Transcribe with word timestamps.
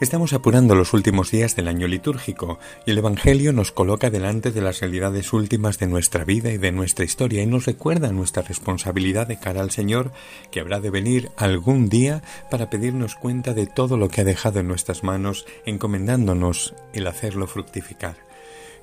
Estamos 0.00 0.32
apurando 0.32 0.74
los 0.74 0.94
últimos 0.94 1.30
días 1.30 1.56
del 1.56 1.68
año 1.68 1.86
litúrgico 1.86 2.58
y 2.86 2.92
el 2.92 2.98
Evangelio 2.98 3.52
nos 3.52 3.70
coloca 3.70 4.08
delante 4.08 4.50
de 4.50 4.62
las 4.62 4.80
realidades 4.80 5.34
últimas 5.34 5.78
de 5.78 5.88
nuestra 5.88 6.24
vida 6.24 6.50
y 6.50 6.56
de 6.56 6.72
nuestra 6.72 7.04
historia 7.04 7.42
y 7.42 7.46
nos 7.46 7.66
recuerda 7.66 8.10
nuestra 8.10 8.42
responsabilidad 8.42 9.26
de 9.26 9.38
cara 9.38 9.60
al 9.60 9.70
Señor 9.70 10.10
que 10.50 10.60
habrá 10.60 10.80
de 10.80 10.88
venir 10.88 11.30
algún 11.36 11.90
día 11.90 12.22
para 12.50 12.70
pedirnos 12.70 13.14
cuenta 13.14 13.52
de 13.52 13.66
todo 13.66 13.98
lo 13.98 14.08
que 14.08 14.22
ha 14.22 14.24
dejado 14.24 14.60
en 14.60 14.68
nuestras 14.68 15.04
manos 15.04 15.44
encomendándonos 15.66 16.74
el 16.94 17.06
hacerlo 17.06 17.46
fructificar. 17.46 18.16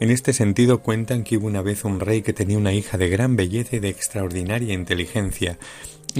En 0.00 0.10
este 0.10 0.34
sentido 0.34 0.82
cuentan 0.82 1.24
que 1.24 1.38
hubo 1.38 1.46
una 1.46 1.62
vez 1.62 1.86
un 1.86 1.98
rey 1.98 2.20
que 2.20 2.34
tenía 2.34 2.58
una 2.58 2.74
hija 2.74 2.98
de 2.98 3.08
gran 3.08 3.36
belleza 3.36 3.76
y 3.76 3.78
de 3.78 3.88
extraordinaria 3.88 4.74
inteligencia, 4.74 5.56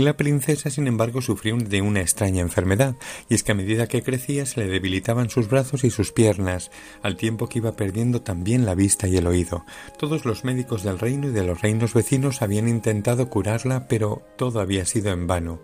la 0.04 0.16
princesa, 0.16 0.70
sin 0.70 0.86
embargo, 0.86 1.22
sufrió 1.22 1.56
de 1.56 1.82
una 1.82 2.00
extraña 2.00 2.42
enfermedad, 2.42 2.96
y 3.28 3.34
es 3.34 3.42
que 3.42 3.52
a 3.52 3.54
medida 3.54 3.86
que 3.86 4.02
crecía 4.02 4.46
se 4.46 4.60
le 4.60 4.66
debilitaban 4.66 5.30
sus 5.30 5.48
brazos 5.48 5.84
y 5.84 5.90
sus 5.90 6.12
piernas, 6.12 6.70
al 7.02 7.16
tiempo 7.16 7.48
que 7.48 7.58
iba 7.58 7.76
perdiendo 7.76 8.22
también 8.22 8.66
la 8.66 8.74
vista 8.74 9.08
y 9.08 9.16
el 9.16 9.26
oído. 9.26 9.64
Todos 9.98 10.24
los 10.24 10.44
médicos 10.44 10.82
del 10.82 10.98
reino 10.98 11.28
y 11.28 11.32
de 11.32 11.44
los 11.44 11.62
reinos 11.62 11.94
vecinos 11.94 12.42
habían 12.42 12.68
intentado 12.68 13.28
curarla, 13.28 13.88
pero 13.88 14.22
todo 14.36 14.60
había 14.60 14.84
sido 14.84 15.12
en 15.12 15.26
vano. 15.26 15.60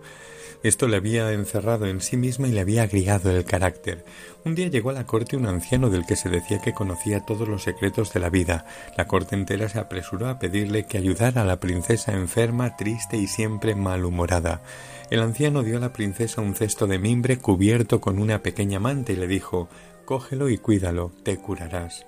Esto 0.63 0.87
le 0.87 0.95
había 0.95 1.29
encerrado 1.33 1.87
en 1.87 1.99
sí 1.99 2.15
misma 2.15 2.47
y 2.47 2.53
le 2.53 2.61
había 2.61 2.83
agriado 2.83 3.29
el 3.29 3.43
carácter. 3.43 4.05
Un 4.45 4.55
día 4.55 4.69
llegó 4.69 4.91
a 4.91 4.93
la 4.93 5.05
corte 5.05 5.35
un 5.35 5.45
anciano 5.45 5.89
del 5.89 6.05
que 6.05 6.15
se 6.15 6.29
decía 6.29 6.61
que 6.61 6.73
conocía 6.73 7.19
todos 7.19 7.49
los 7.49 7.63
secretos 7.63 8.13
de 8.13 8.21
la 8.21 8.29
vida. 8.29 8.65
La 8.97 9.05
corte 9.05 9.35
entera 9.35 9.67
se 9.67 9.79
apresuró 9.79 10.29
a 10.29 10.39
pedirle 10.39 10.85
que 10.85 10.97
ayudara 10.97 11.41
a 11.41 11.45
la 11.45 11.59
princesa 11.59 12.13
enferma, 12.13 12.77
triste 12.77 13.17
y 13.17 13.27
siempre 13.27 13.75
malhumorada. 13.75 14.61
El 15.09 15.19
anciano 15.19 15.63
dio 15.63 15.75
a 15.77 15.81
la 15.81 15.91
princesa 15.91 16.39
un 16.39 16.55
cesto 16.55 16.87
de 16.87 16.97
mimbre 16.97 17.39
cubierto 17.39 17.99
con 17.99 18.17
una 18.17 18.41
pequeña 18.41 18.79
manta 18.79 19.11
y 19.11 19.17
le 19.17 19.27
dijo 19.27 19.67
Cógelo 20.05 20.47
y 20.47 20.57
cuídalo, 20.57 21.11
te 21.23 21.35
curarás. 21.37 22.05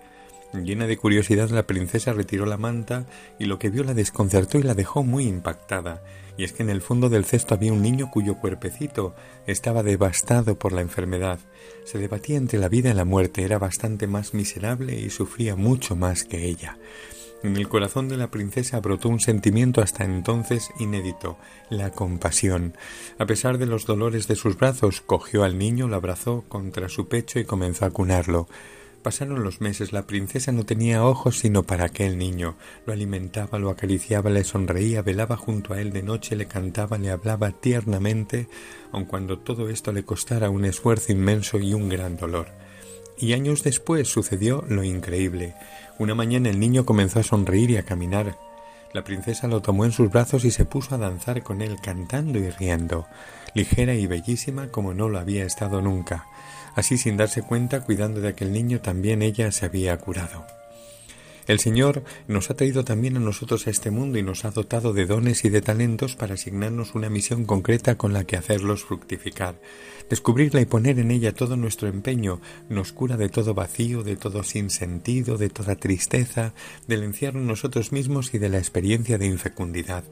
Llena 0.64 0.88
de 0.88 0.98
curiosidad 0.98 1.50
la 1.50 1.67
princesa 1.67 2.14
retiró 2.14 2.45
la 2.45 2.58
manta 2.58 3.06
y 3.39 3.45
lo 3.45 3.59
que 3.59 3.70
vio 3.70 3.84
la 3.84 3.94
desconcertó 3.94 4.58
y 4.58 4.64
la 4.64 4.73
dejó 4.73 5.03
muy 5.03 5.25
impactada 5.25 6.02
y 6.38 6.44
es 6.44 6.53
que 6.53 6.64
en 6.64 6.70
el 6.70 6.81
fondo 6.81 7.09
del 7.09 7.25
cesto 7.25 7.56
había 7.56 7.73
un 7.73 7.81
niño 7.81 8.09
cuyo 8.11 8.36
cuerpecito 8.36 9.16
estaba 9.48 9.83
devastado 9.83 10.58
por 10.58 10.73
la 10.73 10.81
enfermedad. 10.81 11.39
Se 11.86 11.98
debatía 11.98 12.38
entre 12.38 12.59
la 12.59 12.70
vida 12.70 12.89
y 12.89 12.94
la 12.94 13.06
muerte, 13.06 13.44
era 13.44 13.58
bastante 13.58 14.08
más 14.08 14.33
miserable 14.33 15.00
y 15.00 15.09
sufría 15.09 15.56
mucho 15.56 15.95
más 15.95 16.23
que 16.23 16.45
ella. 16.45 16.78
En 17.44 17.58
el 17.58 17.70
corazón 17.70 18.09
de 18.09 18.17
la 18.17 18.31
princesa 18.31 18.80
brotó 18.80 19.08
un 19.08 19.20
sentimiento 19.20 19.81
hasta 19.81 20.03
entonces 20.03 20.72
inédito, 20.80 21.38
la 21.70 21.92
compasión. 21.92 22.76
A 23.20 23.26
pesar 23.26 23.58
de 23.58 23.67
los 23.67 23.86
dolores 23.86 24.28
de 24.28 24.36
sus 24.36 24.58
brazos, 24.58 25.02
cogió 25.02 25.44
al 25.44 25.58
niño, 25.58 25.88
lo 25.88 25.95
abrazó 25.95 26.44
contra 26.48 26.89
su 26.89 27.08
pecho 27.08 27.39
y 27.39 27.45
comenzó 27.45 27.86
a 27.86 27.92
cunarlo. 27.92 28.48
Pasaron 29.06 29.44
los 29.44 29.61
meses, 29.61 29.94
la 29.94 30.08
princesa 30.08 30.52
no 30.52 30.66
tenía 30.66 31.06
ojos 31.06 31.38
sino 31.38 31.61
para 31.61 31.86
aquel 31.86 32.17
niño. 32.17 32.56
Lo 32.88 32.94
alimentaba, 32.94 33.59
lo 33.59 33.70
acariciaba, 33.70 34.31
le 34.31 34.44
sonreía, 34.44 35.03
velaba 35.03 35.38
junto 35.38 35.75
a 35.75 35.80
él 35.80 35.94
de 35.94 36.02
noche, 36.02 36.36
le 36.36 36.48
cantaba, 36.48 36.98
le 36.98 37.11
hablaba 37.11 37.52
tiernamente, 37.52 38.48
aun 38.92 39.06
cuando 39.06 39.38
todo 39.38 39.70
esto 39.70 39.92
le 39.92 40.03
costara 40.06 40.50
un 40.50 40.66
esfuerzo 40.66 41.11
inmenso 41.11 41.59
y 41.59 41.76
un 41.76 41.88
gran 41.88 42.17
dolor. 42.17 42.48
Y 43.20 43.33
años 43.33 43.61
después 43.61 44.08
sucedió 44.08 44.66
lo 44.70 44.83
increíble. 44.83 45.53
Una 46.00 46.15
mañana 46.15 46.49
el 46.49 46.60
niño 46.60 46.83
comenzó 46.83 47.20
a 47.20 47.23
sonreír 47.23 47.70
y 47.70 47.77
a 47.77 47.86
caminar. 47.86 48.36
La 48.95 49.04
princesa 49.04 49.50
lo 49.50 49.61
tomó 49.61 49.83
en 49.83 49.92
sus 49.92 50.10
brazos 50.10 50.45
y 50.45 50.52
se 50.52 50.64
puso 50.64 50.95
a 50.95 50.98
danzar 50.98 51.44
con 51.44 51.61
él, 51.61 51.82
cantando 51.82 52.39
y 52.39 52.50
riendo, 52.50 53.06
ligera 53.54 53.94
y 53.94 54.08
bellísima 54.08 54.70
como 54.70 54.94
no 54.94 55.10
lo 55.10 55.20
había 55.20 55.44
estado 55.44 55.82
nunca. 55.82 56.28
Así 56.76 56.98
sin 56.98 57.17
darse 57.17 57.42
cuenta, 57.42 57.82
cuidando 57.82 58.22
de 58.22 58.30
aquel 58.30 58.54
niño, 58.54 58.80
también 58.80 59.22
ella 59.22 59.52
se 59.52 59.66
había 59.66 59.98
curado. 59.98 60.45
El 61.48 61.60
Señor 61.60 62.04
nos 62.28 62.50
ha 62.50 62.56
traído 62.56 62.83
también 62.83 63.17
a 63.17 63.20
nosotros 63.20 63.67
a 63.67 63.70
este 63.70 63.92
mundo 63.92 64.17
y 64.17 64.23
nos 64.23 64.45
ha 64.45 64.52
dotado 64.52 64.94
de 64.94 65.06
dones 65.06 65.45
y 65.45 65.50
de 65.50 65.61
talentos 65.61 66.16
para 66.16 66.33
asignarnos 66.33 66.95
una 66.95 67.10
misión 67.10 67.45
concreta 67.45 67.98
con 67.98 68.14
la 68.14 68.23
que 68.23 68.36
hacerlos 68.36 68.83
fructificar. 68.83 69.60
Descubrirla 70.10 70.61
y 70.61 70.66
poner 70.66 71.00
en 71.00 71.11
ella 71.11 71.33
todo 71.33 71.56
nuestro 71.58 71.88
empeño 71.88 72.39
nos 72.70 72.94
cura 72.94 73.17
de 73.17 73.30
todo 73.30 73.54
vacío, 73.54 74.04
de 74.04 74.16
todo 74.16 74.44
sinsentido, 74.44 75.38
de 75.38 75.50
toda 75.50 75.76
tristeza, 75.76 76.54
del 76.88 77.04
encierro 77.04 77.39
en 77.39 77.48
nosotros 77.48 77.92
mismos 77.92 78.33
y 78.33 78.38
de 78.38 78.50
la 78.50 78.58
experiencia 78.58 79.17
de 79.17 79.26
infecundidad. 79.27 80.04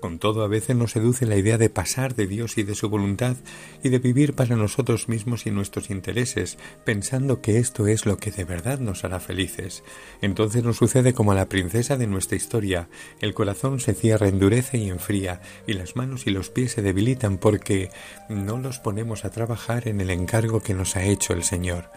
Con 0.00 0.18
todo, 0.18 0.42
a 0.42 0.48
veces 0.48 0.76
nos 0.76 0.92
seduce 0.92 1.26
la 1.26 1.36
idea 1.36 1.58
de 1.58 1.70
pasar 1.70 2.14
de 2.14 2.26
Dios 2.26 2.56
y 2.56 2.62
de 2.62 2.74
su 2.74 2.88
voluntad 2.88 3.36
y 3.82 3.88
de 3.88 3.98
vivir 3.98 4.34
para 4.34 4.54
nosotros 4.54 5.08
mismos 5.08 5.46
y 5.46 5.50
nuestros 5.50 5.90
intereses, 5.90 6.56
pensando 6.84 7.40
que 7.40 7.58
esto 7.58 7.86
es 7.86 8.06
lo 8.06 8.18
que 8.18 8.30
de 8.30 8.44
verdad 8.44 8.78
nos 8.78 9.04
hará 9.04 9.18
felices. 9.18 9.82
Entonces 10.22 10.62
nos 10.62 10.77
sucede 10.78 11.12
como 11.12 11.32
a 11.32 11.34
la 11.34 11.48
princesa 11.48 11.96
de 11.96 12.06
nuestra 12.06 12.36
historia, 12.36 12.88
el 13.20 13.34
corazón 13.34 13.80
se 13.80 13.94
cierra, 13.94 14.28
endurece 14.28 14.78
y 14.78 14.88
enfría, 14.88 15.40
y 15.66 15.72
las 15.72 15.96
manos 15.96 16.28
y 16.28 16.30
los 16.30 16.50
pies 16.50 16.70
se 16.70 16.82
debilitan 16.82 17.38
porque 17.38 17.90
no 18.28 18.58
los 18.58 18.78
ponemos 18.78 19.24
a 19.24 19.30
trabajar 19.30 19.88
en 19.88 20.00
el 20.00 20.10
encargo 20.10 20.60
que 20.60 20.74
nos 20.74 20.94
ha 20.94 21.02
hecho 21.02 21.32
el 21.32 21.42
Señor. 21.42 21.90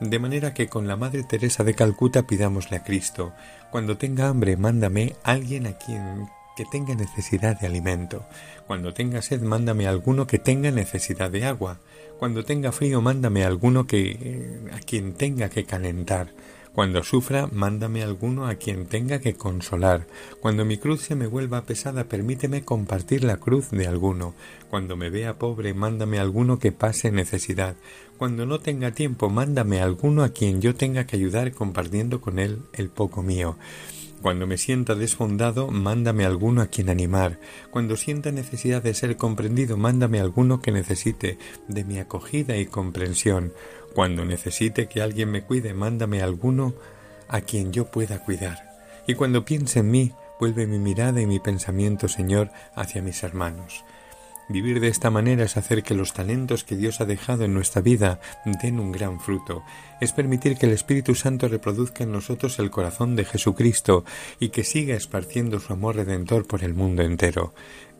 De 0.00 0.18
manera 0.18 0.52
que 0.52 0.68
con 0.68 0.86
la 0.86 0.96
Madre 0.96 1.24
Teresa 1.24 1.64
de 1.64 1.72
Calcuta 1.72 2.26
pidámosle 2.26 2.76
a 2.76 2.84
Cristo, 2.84 3.32
cuando 3.70 3.96
tenga 3.96 4.28
hambre, 4.28 4.58
mándame 4.58 5.16
alguien 5.24 5.66
a 5.66 5.72
quien 5.78 6.28
que 6.54 6.66
tenga 6.66 6.96
necesidad 6.96 7.58
de 7.58 7.68
alimento. 7.68 8.26
Cuando 8.66 8.92
tenga 8.92 9.22
sed, 9.22 9.40
mándame 9.42 9.86
alguno 9.86 10.26
que 10.26 10.40
tenga 10.40 10.72
necesidad 10.72 11.30
de 11.30 11.44
agua. 11.44 11.78
Cuando 12.18 12.44
tenga 12.44 12.72
frío, 12.72 13.00
mándame 13.00 13.44
alguno 13.44 13.86
que 13.86 14.18
eh, 14.20 14.60
a 14.72 14.80
quien 14.80 15.12
tenga 15.14 15.50
que 15.50 15.64
calentar. 15.64 16.32
Cuando 16.78 17.02
sufra, 17.02 17.48
mándame 17.50 18.04
alguno 18.04 18.46
a 18.46 18.54
quien 18.54 18.86
tenga 18.86 19.18
que 19.18 19.34
consolar. 19.34 20.06
Cuando 20.40 20.64
mi 20.64 20.78
cruz 20.78 21.00
se 21.00 21.16
me 21.16 21.26
vuelva 21.26 21.64
pesada, 21.64 22.04
permíteme 22.04 22.64
compartir 22.64 23.24
la 23.24 23.38
cruz 23.38 23.72
de 23.72 23.88
alguno. 23.88 24.32
Cuando 24.70 24.96
me 24.96 25.10
vea 25.10 25.40
pobre, 25.40 25.74
mándame 25.74 26.20
alguno 26.20 26.60
que 26.60 26.70
pase 26.70 27.10
necesidad. 27.10 27.74
Cuando 28.16 28.46
no 28.46 28.60
tenga 28.60 28.92
tiempo, 28.92 29.28
mándame 29.28 29.80
alguno 29.80 30.22
a 30.22 30.28
quien 30.28 30.60
yo 30.60 30.76
tenga 30.76 31.04
que 31.04 31.16
ayudar 31.16 31.50
compartiendo 31.50 32.20
con 32.20 32.38
él 32.38 32.60
el 32.72 32.90
poco 32.90 33.24
mío. 33.24 33.56
Cuando 34.22 34.48
me 34.48 34.58
sienta 34.58 34.96
desfondado, 34.96 35.68
mándame 35.68 36.24
alguno 36.24 36.60
a 36.60 36.66
quien 36.66 36.90
animar. 36.90 37.38
Cuando 37.70 37.96
sienta 37.96 38.32
necesidad 38.32 38.82
de 38.82 38.94
ser 38.94 39.16
comprendido, 39.16 39.76
mándame 39.76 40.18
alguno 40.18 40.60
que 40.60 40.72
necesite 40.72 41.38
de 41.68 41.84
mi 41.84 42.00
acogida 42.00 42.56
y 42.56 42.66
comprensión. 42.66 43.52
Cuando 43.94 44.24
necesite 44.24 44.88
que 44.88 45.02
alguien 45.02 45.30
me 45.30 45.42
cuide, 45.42 45.72
mándame 45.72 46.20
alguno 46.20 46.74
a 47.28 47.42
quien 47.42 47.72
yo 47.72 47.90
pueda 47.92 48.24
cuidar. 48.24 48.58
Y 49.06 49.14
cuando 49.14 49.44
piense 49.44 49.80
en 49.80 49.90
mí, 49.90 50.12
vuelve 50.40 50.66
mi 50.66 50.78
mirada 50.78 51.20
y 51.20 51.26
mi 51.26 51.38
pensamiento, 51.38 52.08
Señor, 52.08 52.50
hacia 52.74 53.02
mis 53.02 53.22
hermanos. 53.22 53.84
Vivir 54.50 54.80
de 54.80 54.88
esta 54.88 55.10
manera 55.10 55.44
es 55.44 55.58
hacer 55.58 55.82
que 55.82 55.94
los 55.94 56.14
talentos 56.14 56.64
que 56.64 56.74
Dios 56.74 57.02
ha 57.02 57.04
dejado 57.04 57.44
en 57.44 57.52
nuestra 57.52 57.82
vida 57.82 58.18
den 58.62 58.80
un 58.80 58.92
gran 58.92 59.20
fruto. 59.20 59.62
Es 60.00 60.12
permitir 60.12 60.56
que 60.56 60.64
el 60.64 60.72
Espíritu 60.72 61.14
Santo 61.14 61.48
reproduzca 61.48 62.04
en 62.04 62.12
nosotros 62.12 62.58
el 62.58 62.70
corazón 62.70 63.14
de 63.14 63.26
Jesucristo 63.26 64.06
y 64.40 64.48
que 64.48 64.64
siga 64.64 64.96
esparciendo 64.96 65.60
su 65.60 65.74
amor 65.74 65.96
redentor 65.96 66.46
por 66.46 66.64
el 66.64 66.72
mundo 66.72 67.02
entero. 67.02 67.52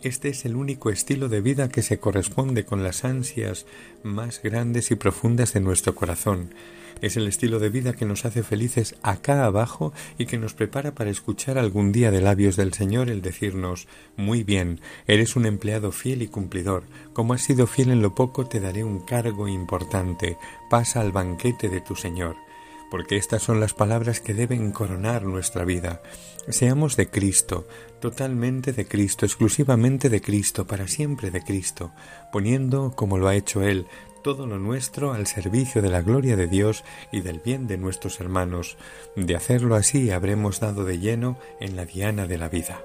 Este 0.03 0.28
es 0.28 0.44
el 0.44 0.54
único 0.54 0.91
estilo 0.91 1.28
de 1.28 1.41
vida 1.41 1.69
que 1.69 1.82
se 1.82 1.98
corresponde 1.98 2.64
con 2.64 2.84
las 2.84 3.04
ansias 3.04 3.67
más 4.05 4.40
grandes 4.40 4.93
y 4.93 4.94
profundas 4.94 5.55
de 5.55 5.61
nuestro 5.61 5.96
corazón. 5.96 6.55
Es 7.00 7.17
el 7.17 7.26
estilo 7.26 7.58
de 7.58 7.69
vida 7.69 7.93
que 7.94 8.05
nos 8.05 8.25
hace 8.25 8.44
felices 8.44 8.94
acá 9.02 9.44
abajo 9.44 9.93
y 10.17 10.26
que 10.26 10.38
nos 10.38 10.55
prepara 10.55 10.94
para 10.94 11.11
escuchar 11.11 11.58
algún 11.58 11.90
día 11.90 12.12
de 12.12 12.20
labios 12.20 12.55
del 12.55 12.75
Señor 12.75 13.11
el 13.11 13.22
decirnos 13.22 13.88
Muy 14.17 14.44
bien, 14.44 14.81
eres 15.08 15.34
un 15.34 15.46
empleado 15.46 15.90
fiel 15.90 16.22
y 16.22 16.28
cumplidor. 16.28 16.84
Como 17.12 17.34
has 17.34 17.43
sido 17.43 17.67
fiel 17.67 17.90
en 17.90 18.00
lo 18.00 18.14
poco, 18.14 18.46
te 18.46 18.61
daré 18.61 18.84
un 18.84 19.00
cargo 19.00 19.49
importante. 19.49 20.37
Pasa 20.70 21.00
al 21.00 21.11
banquete 21.11 21.69
de 21.69 21.81
tu 21.81 21.96
Señor 21.96 22.47
porque 22.90 23.17
estas 23.17 23.43
son 23.43 23.61
las 23.61 23.75
palabras 23.75 24.20
que 24.20 24.35
deben 24.35 24.73
coronar 24.73 25.25
nuestra 25.25 25.64
vida. 25.64 26.00
Seamos 26.49 26.96
de 26.96 27.08
Cristo, 27.08 27.67
totalmente 28.00 28.73
de 28.73 28.87
Cristo, 28.87 29.26
exclusivamente 29.26 30.08
de 30.08 30.20
Cristo, 30.20 30.67
para 30.67 30.88
siempre 30.88 31.31
de 31.31 31.43
Cristo, 31.43 31.93
poniendo, 32.32 32.93
como 32.96 33.19
lo 33.19 33.29
ha 33.29 33.35
hecho 33.35 33.62
Él, 33.62 33.87
todo 34.23 34.46
lo 34.46 34.58
nuestro 34.58 35.12
al 35.12 35.26
servicio 35.26 35.82
de 35.82 35.90
la 35.90 36.02
gloria 36.02 36.37
de 36.37 36.46
Dios 36.46 36.85
y 37.12 37.20
del 37.20 37.40
bien 37.40 37.67
de 37.67 37.79
nuestros 37.79 38.20
hermanos. 38.20 38.76
De 39.17 39.37
hacerlo 39.37 39.75
así 39.75 40.11
habremos 40.11 40.61
dado 40.61 40.84
de 40.84 40.99
lleno 40.99 41.38
en 41.61 41.76
la 41.76 41.84
diana 41.84 42.26
de 42.26 42.38
la 42.38 42.49
vida. 42.49 42.82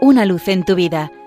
Una 0.00 0.24
luz 0.24 0.46
en 0.48 0.64
tu 0.64 0.76
vida 0.76 1.10